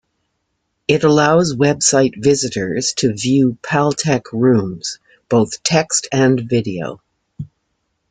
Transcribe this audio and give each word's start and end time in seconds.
It 0.87 1.03
allows 1.03 1.53
website 1.55 2.13
visitors 2.17 2.93
to 2.93 3.13
view 3.13 3.59
Paltalk 3.61 4.33
rooms, 4.33 4.97
both 5.29 5.61
text 5.61 6.07
and 6.11 6.39
video. 6.41 6.99